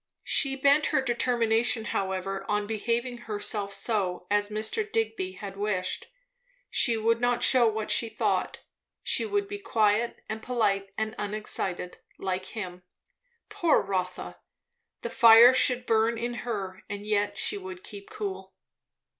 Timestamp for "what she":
7.67-8.09